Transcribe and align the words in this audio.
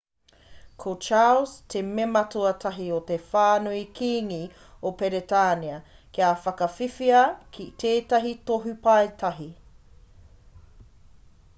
ko 0.83 0.91
charles 1.07 1.51
te 1.73 1.81
mema 1.89 2.23
tuatahi 2.35 2.87
o 2.95 2.97
te 3.09 3.17
whānau 3.33 3.83
kīngi 3.99 4.39
o 4.91 4.93
peretānia 5.03 5.77
kia 6.17 6.31
whakawhiwhia 6.47 7.21
ki 7.59 7.67
tētahi 7.85 8.33
tohu 8.51 8.75
paetahi 8.89 9.47